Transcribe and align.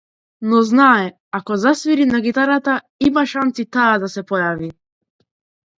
Но 0.51 0.61
знае, 0.69 1.09
ако 1.39 1.57
засвири 1.65 2.09
на 2.15 2.23
гитарата, 2.27 2.81
има 3.09 3.27
шанси 3.35 3.69
таа 3.79 3.95
да 4.07 4.13
се 4.17 4.29
појави. 4.33 4.73